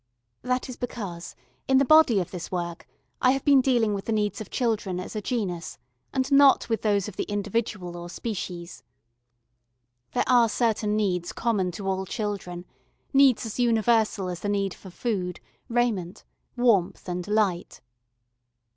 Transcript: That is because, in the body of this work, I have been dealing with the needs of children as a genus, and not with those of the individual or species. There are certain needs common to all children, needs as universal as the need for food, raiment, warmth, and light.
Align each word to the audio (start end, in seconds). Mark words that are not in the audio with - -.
That 0.41 0.67
is 0.67 0.77
because, 0.77 1.35
in 1.67 1.77
the 1.77 1.85
body 1.85 2.19
of 2.19 2.31
this 2.31 2.51
work, 2.51 2.87
I 3.21 3.29
have 3.33 3.45
been 3.45 3.61
dealing 3.61 3.93
with 3.93 4.05
the 4.05 4.11
needs 4.11 4.41
of 4.41 4.49
children 4.49 4.99
as 4.99 5.15
a 5.15 5.21
genus, 5.21 5.77
and 6.11 6.31
not 6.31 6.67
with 6.69 6.81
those 6.81 7.07
of 7.07 7.17
the 7.17 7.25
individual 7.25 7.95
or 7.95 8.09
species. 8.09 8.81
There 10.13 10.23
are 10.25 10.49
certain 10.49 10.95
needs 10.95 11.31
common 11.31 11.69
to 11.73 11.87
all 11.87 12.07
children, 12.07 12.65
needs 13.13 13.45
as 13.45 13.59
universal 13.59 14.27
as 14.27 14.39
the 14.39 14.49
need 14.49 14.73
for 14.73 14.89
food, 14.89 15.39
raiment, 15.69 16.23
warmth, 16.57 17.07
and 17.07 17.27
light. 17.27 17.79